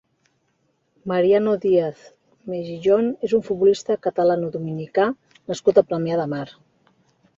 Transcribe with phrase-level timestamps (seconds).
[1.11, 1.99] Mariano Díaz
[2.53, 5.07] Mejiyon és un futbolista catalano-dominicà
[5.53, 6.45] nascut a Premià de Mar.